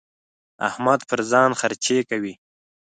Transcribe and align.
احمد 0.67 0.99
پر 1.09 1.19
ځان 1.31 1.51
خرڅې 1.59 1.97
کوي. 2.09 2.33